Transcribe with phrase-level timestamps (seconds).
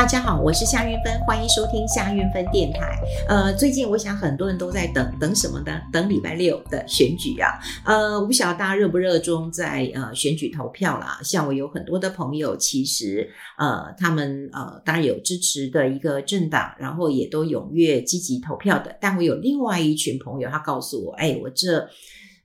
[0.00, 2.98] 大家好，我是夏韵芬，欢迎收听夏韵芬电台。
[3.28, 5.78] 呃，最近我想很多人都在等等什么呢？
[5.92, 7.60] 等礼拜六的选举啊。
[7.84, 11.20] 呃，我不晓得大家热不热衷在呃选举投票啦。
[11.22, 18.96] 像我有很多的朋友，其实呃他们呃当然有支持的一个政党，然后也都踊跃积极投票的。
[19.02, 21.86] 但我有另外一群朋友，他告诉我，哎，我这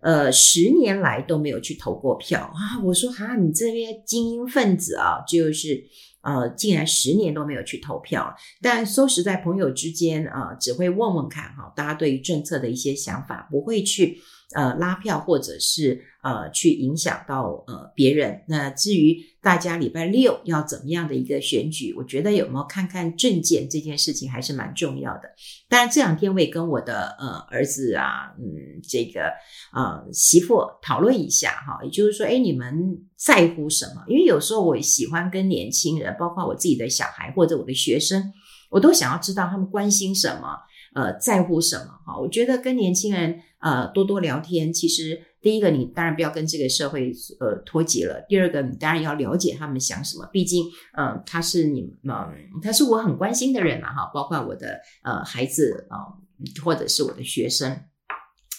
[0.02, 2.84] 呃十年来都没有去投过票啊。
[2.84, 5.86] 我说哈，你这些精英分子啊，就是。
[6.26, 14.18] 呃，竟然十年都没有去投票，但说实在，朋友之间啊、只会问问看哈，大家对于政策的一些想法，不会去
[14.54, 16.06] 呃拉票或者是。
[16.26, 18.42] 呃，去影响到呃别人。
[18.48, 25.30] 那至于大家礼拜六要怎么样的一个选举，我觉得有没有看看证件这件事情还是蛮重要的。
[25.70, 29.32] 当然这两天我也跟我的呃儿子啊，嗯，这个
[29.72, 34.04] 呃媳妇讨论一下哈，也就是说，哎，你们在乎什么？
[34.08, 38.34] 因为有时候我喜欢跟年轻人，包括我自己的小孩或者我的学生，
[38.72, 40.58] 我都想要知道他们关心什么，
[40.96, 42.20] 呃，在乎什么哈。
[42.20, 45.22] 我觉得跟年轻人呃多多聊天，其实。
[45.46, 48.20] 第一个，你当然不要跟这个社会呃脱节了。
[48.28, 50.28] 第二个，你当然要了解他们想什么。
[50.34, 50.66] 毕竟，
[50.98, 57.80] 嗯、呃，他是你们、呃，他是我很关心的人嘛，哈，包括我的呃孩子啊、呃，或者是我的学生。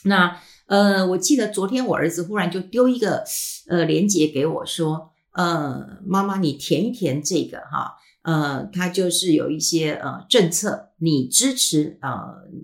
[0.04, 3.24] 那呃，我记得昨天我儿子忽然就丢一个
[3.68, 7.96] 呃链接给我说，呃，妈妈你填一填这个哈。
[8.26, 12.10] 呃，他就是有一些呃政策，你支持呃，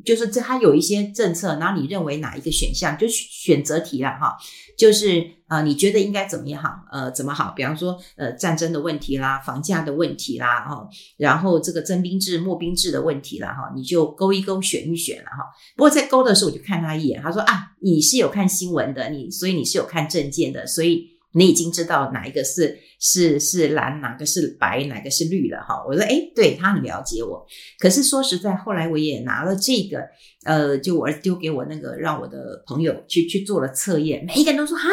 [0.05, 4.37] 就是这他有一些政策，然后你认为哪一个选项，就选择题了哈，
[4.77, 6.61] 就是呃，你觉得应该怎么样？
[6.91, 7.53] 呃，怎么好？
[7.55, 15.45] 比方说呃，战争的问题啦，房价的问题啦，哈，然后这个征兵制、募兵制的问题啦，哈，你就勾一勾，选一选了哈。
[15.77, 21.12] 不过在勾的时候，我就看他一眼，他说啊，你是有看新闻的，你所以你是有看政见的，所以。
[21.35, 25.83] 你已经知道哪一个是是是蓝，哪个是白，哪个是绿了哈。
[25.87, 27.47] 我说，诶，对，他很了解我。
[27.79, 30.01] 可是说实在，后来我也拿了这个，
[30.45, 34.25] 呃，就我丢给我那个，让我的朋友去去做了测验。
[34.27, 34.89] 每一个人都说哈，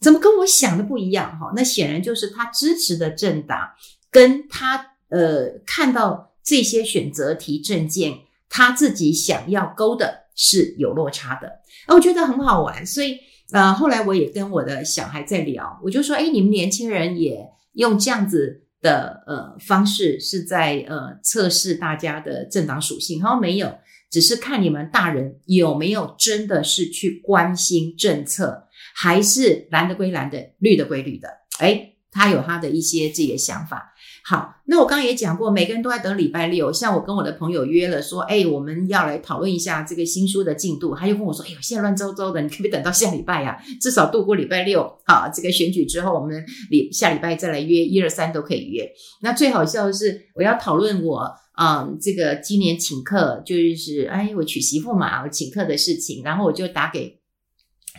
[0.00, 1.52] 怎么跟我想的不一样哈？
[1.54, 3.68] 那显然就是他支持的政党
[4.10, 8.18] 跟他呃看到这些选择题证件，
[8.48, 11.60] 他自己想要勾的是有落差的。
[11.94, 13.18] 我觉得很好玩，所以。
[13.52, 23.20] 呃，后来我也跟我的小孩在聊，我就说，诶，你们年轻人也用这样子的呃方式，是在呃测试大家的政党属性。
[23.20, 23.78] 他说没有，
[24.10, 31.28] 只是看你们大人有没有真的是去关心政策，还是蓝的归蓝的，绿的归绿的。
[31.60, 33.92] 诶，他有他的一些自己的想法。
[34.24, 36.72] 好，那我刚刚也讲过，每个人都在等礼拜六。
[36.72, 40.96] 像我跟我的朋友约了，说，哎，我们要来讨论一下这个新书的进度。
[40.96, 43.56] 他又跟我说，哎呦，现在乱糟糟的，你可不可以等到下礼拜呀？
[43.80, 48.90] 至少度过礼拜六，好，这个选举之后，我们礼下礼拜再来约，一二三都可以约。
[49.20, 57.20] 那最好笑的是，我要讨论我，嗯，这个今年请客，就是，哎，我娶媳妇嘛，我请客的事情，然后我就打给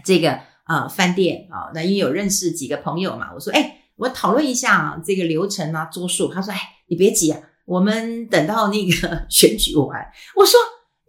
[0.04, 3.76] 这个啊饭店啊，那因为有认识几个朋友嘛，我说，哎。
[3.98, 6.32] 我讨论一下这个流程啊，桌数。
[6.32, 10.00] 他说：“哎，你别急啊，我们等到那个选举完。”
[10.38, 10.60] 我说：“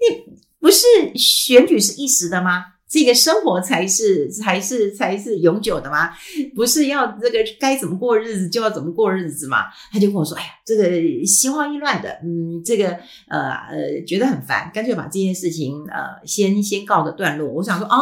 [0.00, 2.64] 你不是选举是一时的吗？
[2.90, 6.10] 这个生活才是 才是才是永久的吗？
[6.56, 12.88] 不是要这个该怎么过日子就要怎么过日子吗？”他就跟我说：“哎呀，这个心慌意乱的，嗯，这个
[13.28, 17.98] 呃呃觉得很烦，干脆把这件事情呃先先告个段落。”我想说啊。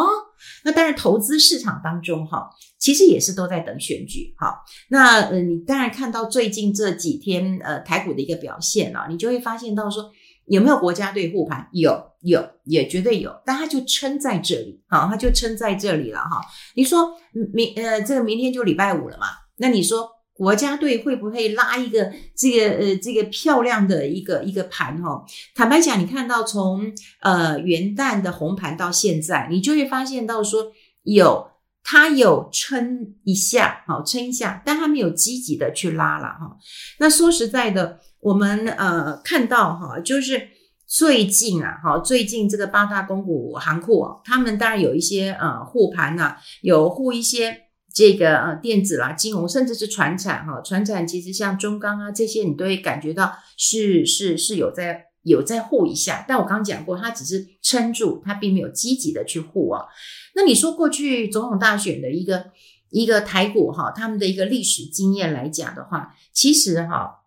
[0.64, 2.48] 那当然，投资市场当中哈，
[2.78, 4.62] 其实也是都在等选举哈。
[4.88, 10.10] 那呃，你当然看到最近这几天呃台股的一个表现啊，你就会发现到说
[10.46, 11.68] 有没有国家队护盘？
[11.72, 16.40] 有有，也绝对有，但它就撑在这里，好，它就撑在这里了哈。
[16.74, 17.10] 你说
[17.52, 19.26] 明呃这个明天就礼拜五了嘛？
[19.56, 20.15] 那你说？
[20.36, 25.24] 国家队会不会拉一个这个呃这个漂亮的一个一个盘哈？
[25.54, 30.72] 坦白讲，你看到从呃元旦的红盘到现在，你就会发现到说
[31.04, 31.48] 有
[31.82, 36.58] 它有撑一下，好撑一下，但它没有积极的去拉了哈。
[36.98, 40.48] 那说实在的，我们呃看到哈，就是
[40.86, 47.62] 最近啊哈，最近这个八大公股行库哦，他们当然有一些呃护盘呐，有护一些。
[47.96, 56.22] 这个呃电子啦、金融，甚至是传产哈，传产其实像中钢啊这些，你都会感觉到是是是有在有在护一下。
[56.28, 59.86] 但我刚刚讲过，它只是撑住，它并没有积极的去护啊。
[60.34, 62.50] 那你说过去总统大选的一个
[62.90, 67.22] 一个台股哈，他们的一个历史经验来讲的话，其实哈，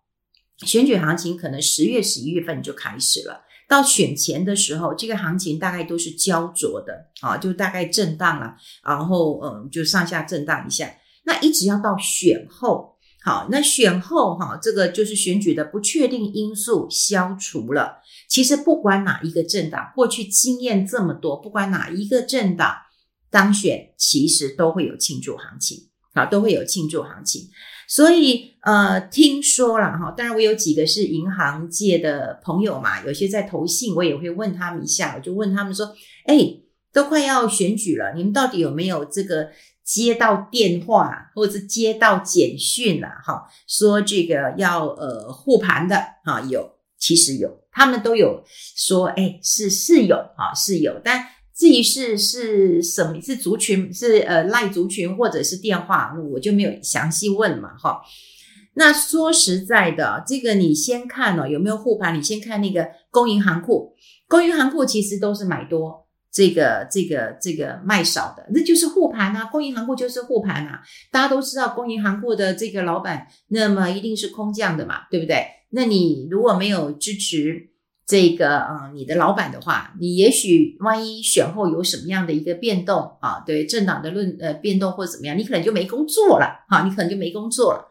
[0.58, 3.40] 选举行情可能十月十一月份就开始了。
[3.70, 10.92] 到选前的时候，这个行情大概都是焦灼的啊，就大概震荡了，然后嗯，就上下震荡一下。
[11.24, 17.98] 那一直要到选后，好，那选后哈，这个就是选举的不确定因素消除了。
[18.28, 22.74] 其实不管哪一个政党，过去经验这么多，不管哪一个政党
[23.30, 25.78] 当选，其实都会有庆祝行情，
[26.14, 27.48] 啊，都会有庆祝行情。
[27.90, 35.92] 所以呃，听说了哈，当然我有几个是银行界的朋友嘛，有些在投信，我也会问他们一下，我就问他们说，
[36.26, 36.36] 哎，
[36.92, 39.48] 都快要选举了，你们到底有没有这个？
[39.82, 48.44] 接到电话或者接到简讯了哈，说这个要呃护盘的哈，有，其实有，他们都有
[48.76, 51.26] 说，哎，是是有啊，是有，但
[51.60, 58.00] 至于是是什么，是族群是呃赖族群或者是电话，我就没有详细问嘛哈。
[58.76, 62.18] 那说实在的，这个你先看哦，有没有护盘？
[62.18, 63.92] 你先看那个公银行库，
[64.26, 66.06] 公银行库其实都是买多。
[66.32, 70.80] 这个这个这个卖少的，那就是护盘啊，公银行库就是护盘啊。
[71.12, 75.44] 大家都知道，公银行库的这个老板，那么一定是空降的嘛，对不对？
[75.72, 77.69] 那你如果没有支持
[78.10, 87.88] 这个呃你的老板的话，你也许万一选后有什么样的一个变动啊，对政党的论呃变动或者怎么样，你可能就没工作了哈，你可能就没工作了。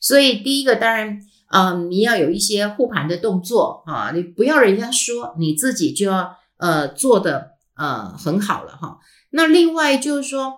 [0.00, 1.18] 所以第一个当然，
[1.50, 7.52] 嗯，你要有一些护盘的动作啊，你不要人家说，你自己就要呃做的。
[7.74, 8.98] 呃，很好了哈。
[9.30, 10.52] 那另外就是说，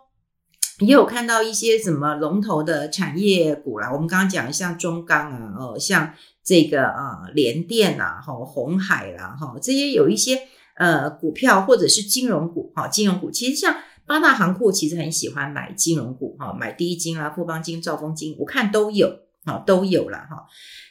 [0.81, 3.89] 也有看到一些什么龙头的产业股啦。
[3.93, 6.13] 我们刚刚讲像中钢啊，哦，像
[6.44, 10.38] 这个啊联电啊，哈，鸿海啦，哈，这些有一些
[10.76, 13.75] 呃股票或者是金融股，哈，金融股其实像
[14.06, 20.46] 八大行库其实很喜欢买金融股，哈，买第一金啊、富邦金、兆丰金，我看都有，哈，都有了哈。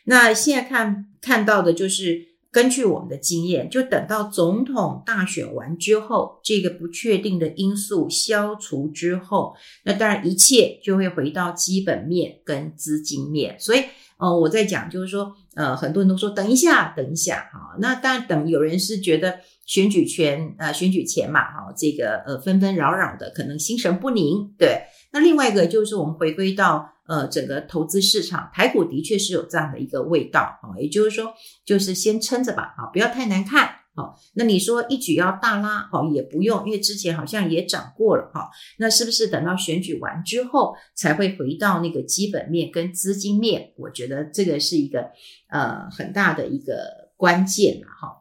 [0.06, 2.34] 那现在看看到的就是。
[2.54, 9.56] 根据我们的经验，就等到总统大选完之后，这个不确定的因素消除之后，
[9.86, 13.60] 那当然一切就会回到基本面跟资金面。
[13.60, 13.86] 所以，
[14.24, 24.84] 哦，我在讲就是说，呃，很多人都说等一下，等一下，哈，那当然等有人是觉得选举权，呃，选举前嘛，哈，这个呃纷纷扰扰的，可能心神不宁，对。
[25.12, 26.92] 那另外一个就是我们回归到。
[27.06, 31.34] 呃，整个投资市场，台股的确是有这样的一个味道啊，也就是说，
[31.66, 43.72] 就是先撑着吧，啊，不要太难看，好，那你说一举要大拉，好，也不用，因为之前好像也涨过了，哈，那是不是等到选举完之后才会回到那个基本面跟资金面？
[43.78, 45.12] 我觉得这个是一个
[45.50, 48.18] 呃很大的一个关键了，哈。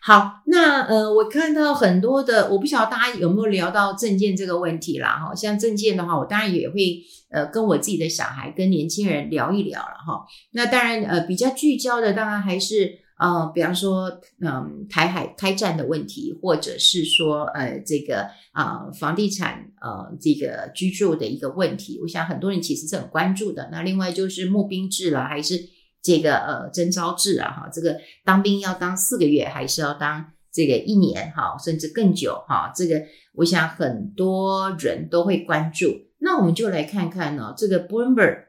[0.00, 10.24] 好，那呃，我看到很多的，我不晓得大家有没有聊到政见这个问题啦，哈，像政见的话，我当然也会呃跟我自己的小孩、跟年轻人聊一聊了，哈。
[10.52, 14.08] 那当然呃比较聚焦的，当然还是呃，比方说
[14.40, 23.68] 嗯、呃、台海开战的问题，或者是说呃这个啊、呃、房地产呃这个居住的一个问题，我想很多人其实是很关注的。
[23.70, 25.76] 那另外就是募兵制了，还是？
[26.02, 32.70] 这个呃征召制啊哈，这个当兵要当四个月，还是要当这个一年哈，甚至更久哈？
[32.76, 33.02] 这个
[33.34, 35.86] 我想很多人都会关注。
[36.18, 38.44] 那我们就来看看呢，这个 Bloomberg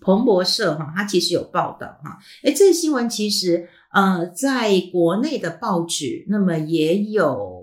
[0.00, 2.18] 彭博社哈，它其实有报道哈。
[2.42, 7.58] 诶，这个新闻其实呃，在国内的报纸那么也有。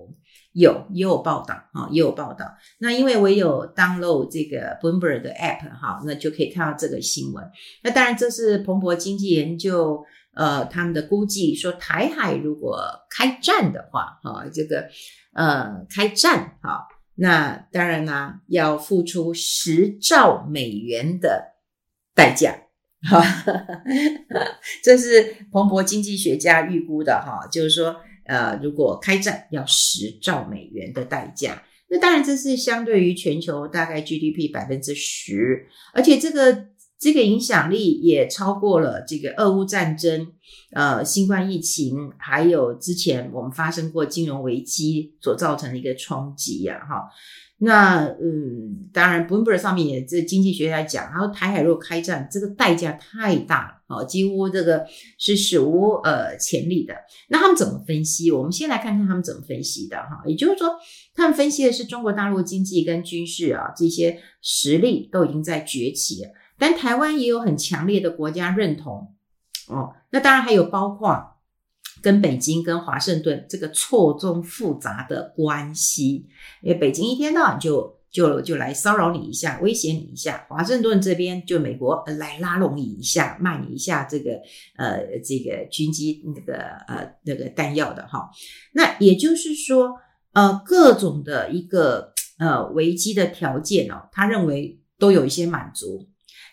[0.54, 2.48] 有也有报道啊，也有报道。
[2.80, 7.48] 那因为我有 download 这个 Bloomberg 的 app 哈，那就可以看到这个新闻。
[7.84, 10.04] 那当然这是彭博经济研究
[10.34, 14.88] 呃他们的估计，说台海如果开战的话，哈，这个
[15.34, 21.54] 呃开战哈，那当然呢要付出十兆美元的
[22.16, 22.56] 代价，
[23.08, 23.24] 哈，
[24.84, 27.96] 这是彭博经济学家预估的哈，就是说。
[28.30, 36.66] 呃，如果开战要十兆美元的代价，那当然这是相对于全球大概 GDP 百分之十，而且这个
[37.00, 40.28] 这个影响力也超过了这个俄乌战争、
[40.74, 47.08] 呃新冠疫情，还有之前我们发生过金融危机所造成的一个冲击呀，哈。
[47.60, 54.86] 那嗯，当然，Bloomberg 上面也这经济学家讲，他说台海若开战，这个代价太大了，哦，几乎这个
[55.18, 56.94] 是史无呃前例的。
[57.30, 58.30] 那他们怎么分析？
[58.32, 60.22] 我们先来看看他们怎么分析的哈。
[60.28, 60.70] 也就是说，
[61.16, 69.16] 他们分析的是中国大陆经济跟军事啊这些实力都已经在崛起了，但台湾也有很强烈的国家认同
[69.68, 69.96] 哦。
[70.12, 71.37] 那当然还有包括。
[72.02, 76.28] 跟北京、跟华盛顿这个错综复杂的关系，
[76.62, 84.32] 因为北京一天到晚就就就来骚扰你一下，威胁你一下；华盛顿这边就美国来拉拢你一下，卖你一下这个
[84.78, 88.30] 呃这个军机那个呃那个弹药的哈。
[88.74, 89.96] 那也就是说，
[90.34, 96.08] 呃各种的一个呃危机的条件哦，他认为都有一些满足。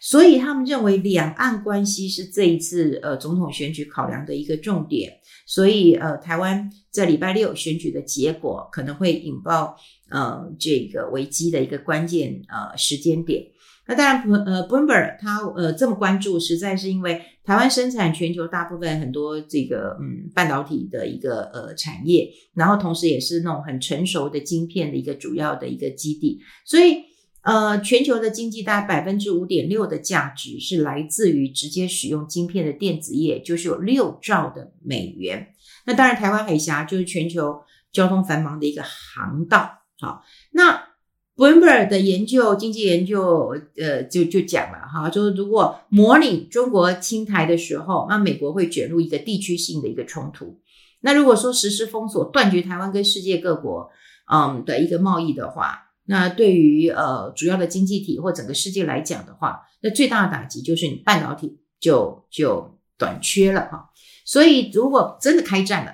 [0.05, 5.11] 所以他们认为两岸关系是这一次呃总统选举考量的一个重点。
[5.47, 9.75] 所以呃，台湾在礼拜六选举的结果可能会引爆
[10.11, 13.45] 呃这个危机的一个关键呃时间点。
[13.87, 27.03] 那当然，呃 b l o m b e r 他呃这么关注，实在是因为台湾生产全球大部分很多这个嗯半导体的一个呃产业，然后同时也是那种很成熟的晶片的一个主要的一个基地，所以
[27.45, 35.55] 呃全球的经济大概百分之五点六的价值是来自于直接使用晶片的电子业，就是有六兆的美元。
[35.87, 39.83] 那当然，台湾海峡就是全球交通繁忙的一个航道。
[40.01, 40.89] 好，那。
[41.37, 50.61] Bloomberg 的研究，经济研究，呃，就就讲了哈，就是如果模拟中国侵台的时候，那美国会卷入一个地区性的一个冲突。
[51.01, 53.91] 那如果说实施封锁，断绝台湾跟世界各国，
[54.33, 63.91] 嗯的一个贸易的话，那对于呃主要的经济体或整个世界来讲的话，那最大的打击就是你半导体就就短缺了哈。
[64.25, 65.93] 所以如果真的开战了，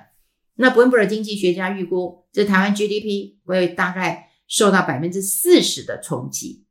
[0.55, 4.27] 那 Bloomberg 经济学家预估，这台湾 GDP 会大概。
[4.53, 6.65] 受到百分之四十的冲击，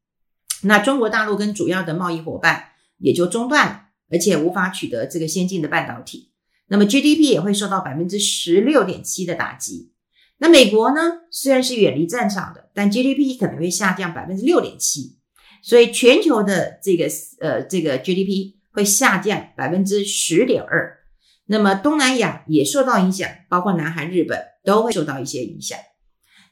[0.64, 6.30] 那中国大陆跟主要的贸易伙伴也就中断了，而且无法取得这个先进的半导体。
[6.66, 9.94] 那么 GDP 也会受到百分之十六点七的打击。
[10.42, 15.18] 那美国呢，虽然是远离战场的，但 GDP 可能会下降百分之六点七，
[15.62, 17.06] 所以全球的这个
[17.40, 20.96] 呃这个 GDP 会下降百分之十点二。
[21.44, 25.78] 那么东南亚也受到影响，包括南韩、日本都会受到一些影响。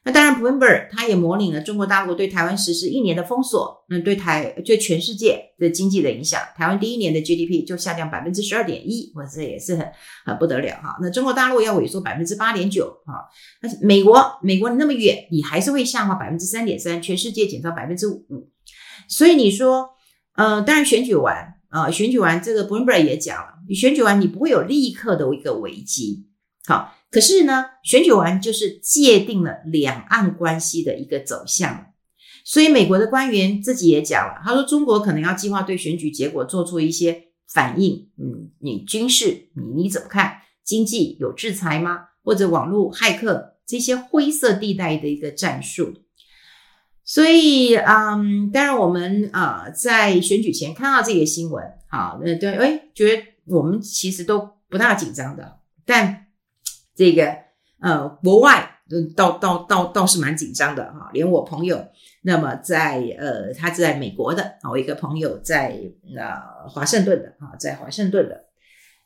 [0.08, 6.40] 那当然，Bloomberg 他也模拟了中国大陆对台湾实施一年的封锁，那对台对全世界的经济的影响。
[6.56, 9.86] 台湾第一年的 GDP 就下降百分之十二点一，哇，这也是很
[10.24, 10.96] 很不得了哈。
[11.02, 13.28] 那中国大陆要萎缩百分之八点九哈，
[13.60, 18.24] 那美国美国那么远，你还是会下滑百分之三点三，全世界减少百分之五。
[19.08, 19.90] 所以你说，
[20.36, 21.36] 呃，当然选举完
[21.68, 26.28] 啊，呃，选举完这个 Bloomberg 也讲了，你选举完你不会有立刻的一个危机，
[26.66, 26.94] 好。
[27.10, 31.86] 可是呢，选举完就是界定了两岸关系的一个走向，
[32.44, 38.10] 所以美国的官员自己也讲了，他说中国可能要计划对选举结果做出一些反应。
[38.18, 40.34] 嗯，你军事你你怎么看？
[40.62, 42.08] 经济有制裁吗？
[42.22, 45.94] 或者网络骇客这些灰色地带的一个战术？
[47.06, 56.26] 所以，嗯，当然我们啊、在选举前看到这个新闻，好，那对，哎，觉得我们其实都不大紧张的，但。
[56.98, 57.32] 这个
[57.80, 58.68] 呃，国外，
[59.16, 61.86] 倒倒倒倒是蛮紧张的哈，连我朋友，
[62.22, 65.78] 那么在呃，他在美国的啊，我一个朋友在
[66.16, 68.46] 呃华盛顿的啊，在华盛顿的，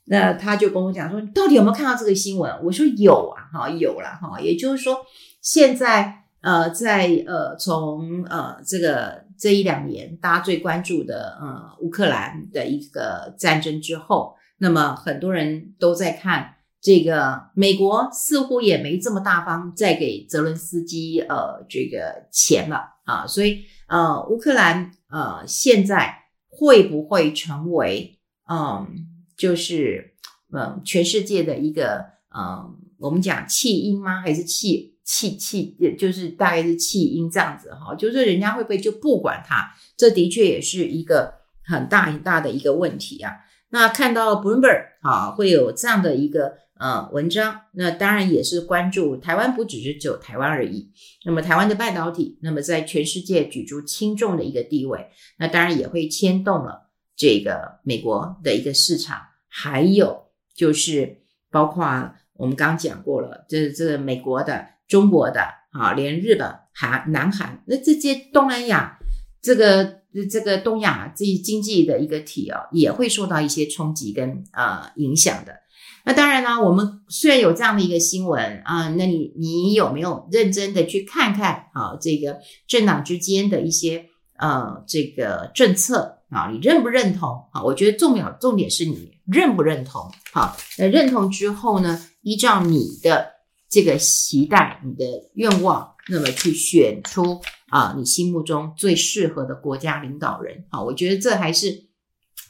[0.07, 2.51] 那他就跟我讲说，你到底有没有看到这个新闻？
[2.65, 4.97] 我说有啊，哈，有了哈，也就是说，
[5.43, 16.55] 现在呃，在呃，从呃这个这一两年大家最关注的呃乌克兰的一个战争之后，那么很多人都在看。
[16.83, 28.19] 这个美国似乎也没这么大方再给泽伦斯基呃这个钱了啊，所以呃乌克兰呃现在会不会成为
[28.51, 28.89] 嗯
[29.37, 30.17] 就是
[30.53, 32.05] 嗯全世界的一个
[32.37, 34.21] 嗯我们讲弃婴吗？
[34.21, 37.95] 还是弃弃弃就是大概是弃婴这样子哈？
[37.95, 39.73] 就是人家会不会就不管他？
[39.97, 43.35] 这的确也是一个很大很大的一个问题啊。
[43.69, 46.61] 那看到 Bloomberg 啊会有这样的一个。
[46.83, 50.91] 呃，文章那当然也是关注台湾，不只是只有台湾而已。
[51.25, 55.07] 那么台湾的半导体，那么在全世界举足轻重的一个地位，
[55.39, 60.25] 那当然也会牵动了这个美国的一个市场，还有
[60.57, 61.19] 就是
[61.53, 61.85] 包括
[62.33, 68.99] 我们刚刚讲过了，这这个美国的、中国的啊，连日本、韩、南韩，那这些东南亚
[69.41, 75.63] 这个这个东亚这些经济的一个体啊，也会受到一些冲击跟、呃、影响的。
[76.05, 81.97] 那当然啦，我们虽然有这样的一个新闻啊，那你你有没有认真的去看看啊？
[82.01, 84.05] 这个政党之间的一些
[84.37, 87.63] 呃这个政策啊，你认不认同啊？
[87.63, 90.11] 我觉得重要重点是你认不认同。
[90.33, 93.31] 好，那认同之后呢，依照你的
[93.71, 100.65] 这个期待、你的愿望，那么去选出啊你心目中最适合的国家领导人。
[100.69, 101.87] 好，我觉得这还是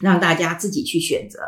[0.01, 1.39] 让大家自己去选择。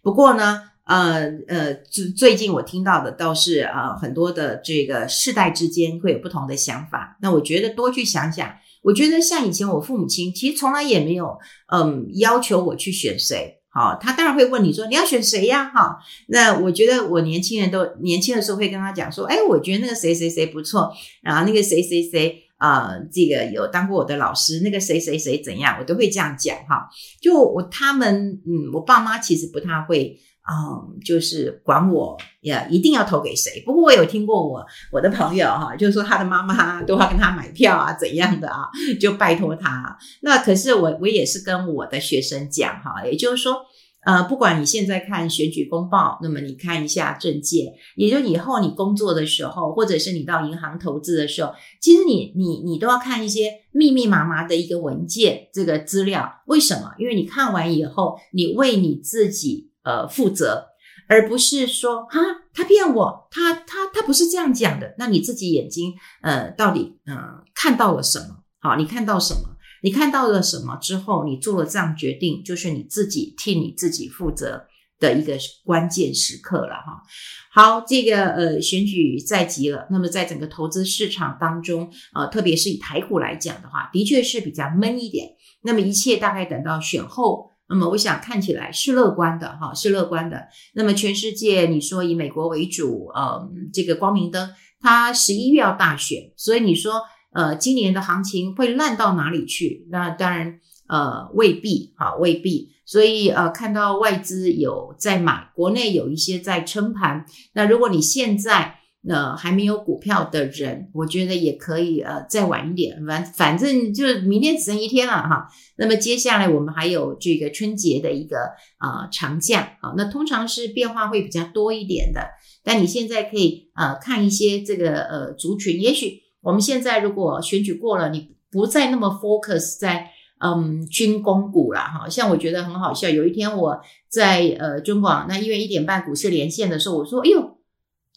[0.00, 0.62] 不过呢。
[0.90, 7.16] 呃呃，最最近我听到的倒是啊、呃，很多的这个世代之间会有不同的想法。
[7.22, 11.38] 那我觉得多去想想，我觉得像以前我父母亲，其实从来也没有
[11.72, 13.60] 嗯要求我去选谁。
[13.68, 15.70] 好，他当然会问你说你要选谁呀？
[15.72, 20.92] 哈，那我觉得我年轻人都年轻的时候会跟他讲说，哎，我觉得那个谁谁谁不错，
[21.22, 26.88] 然后那个谁谁谁呃，这个有当过我的老师，那个谁谁谁怎样，我都会这样讲哈。
[27.22, 30.18] 就我他们，嗯，我爸妈其实不太会。
[30.52, 33.62] 嗯，就是管我也一定要投给谁。
[33.64, 38.68] 不过我有听过我我的朋友哈，就是说他的妈妈都要跟他买票啊，怎样的啊，
[39.00, 39.96] 就拜托他。
[40.22, 43.58] 那可是我我也是跟我的学生讲哈，也就是说，
[44.04, 56.42] 呃，不管你现在看选举公报，那么你看一下政界，也就以后你工作的时候，或者是你到银行投资的时候，其实你你你都要看一些密密麻麻的一个文件这个资料。
[56.46, 56.92] 为什么？
[56.98, 59.69] 因为你看完以后，你为你自己。
[59.82, 60.66] 呃，负责，
[61.08, 62.20] 而不是说哈，
[62.52, 64.94] 他骗我，他他他不是这样讲的。
[64.98, 67.16] 那你自己眼睛呃，到底呃
[67.54, 68.44] 看到了什么？
[68.60, 69.56] 好，你看到什么？
[69.82, 74.66] 你看到了什么之后，你做了这样决定，就是你自己替你自己负责
[74.98, 77.02] 的一个关键时刻了哈。
[77.50, 85.30] 好，这个呃选举在即了，那么在整个投资市场当中，呃，特别是以台股来讲的话，的确是比较闷一点。
[85.62, 87.49] 那么一切大概等到选后。
[87.70, 90.48] 那么我想看起来是乐观的哈，是乐观的。
[90.74, 94.50] 那么全世界你说以美国为主，呃，这个光明灯，
[94.80, 97.00] 它十一月要大选，所以你说
[97.32, 99.86] 呃今年的行情会烂到哪里去？
[99.88, 100.58] 那当然
[100.88, 102.72] 呃未必哈，未必。
[102.84, 107.24] 所以呃看到外资有在买，国内有一些在撑盘。
[107.52, 115.48] 那如果你现在呃，还没有股票的人，我觉得也可以呃，再晚一点，反反正就明天只剩一天了哈。
[115.78, 118.36] 那么接下来我们还有这个春节的一个
[118.78, 122.20] 呃长假，啊，那通常是变化会比较多一点的。
[122.62, 132.06] 但你现在可以呃看一些这个呃族群，也许我们现在如果选举过了，你不再那么 focus 在嗯军工股了哈。
[132.06, 133.80] 像我觉得很好笑，有一天我
[134.10, 137.59] 在呃中广那因为一点半股市连线的时候，我说，哎呦。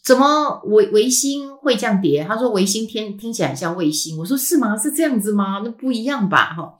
[0.04, 2.22] 怎么维维新会这样跌？
[2.28, 4.18] 他说维新听听起来像卫星。
[4.18, 4.76] 我说是吗？
[4.76, 5.62] 是这样子吗？
[5.64, 6.54] 那不一样吧？
[6.54, 6.78] 哈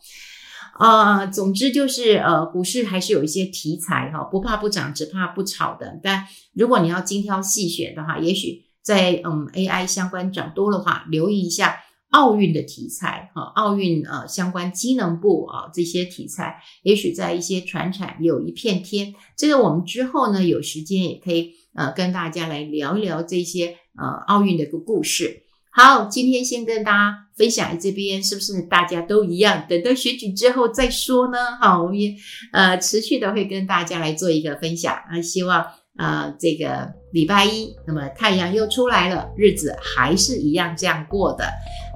[0.74, 5.98] 啊、呃，总之就是呃，股市还是有一些题材哈，不怕不涨，只怕不炒的。
[6.02, 11.76] 但如果你要精挑细选的话，也许在嗯 AI 相关涨多的话，留意一下
[12.10, 19.14] 奥运的题材哈，奥运呃相关机能部啊这些题材，也许在一些船产有一片天。
[19.34, 21.54] 这个我们之后呢有时间也可以。
[21.74, 25.42] 呃，跟大家来聊一聊这些呃奥运的一个故事。
[25.70, 29.66] 好，今天先跟大家分享这边，是不是大家都一样？
[29.68, 31.36] 等到选举之后再说呢？
[31.60, 32.14] 好，我们也
[32.52, 35.20] 呃持续的会跟大家来做一个分享啊。
[35.20, 35.66] 希望
[35.98, 41.44] 呃这个礼拜一，那么太阳又出来了，日子还是一样这样过的。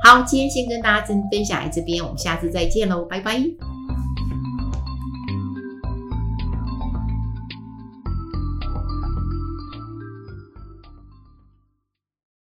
[0.02, 3.77] 好，今天先跟大家分分享这边，我们下次再见喽，拜拜。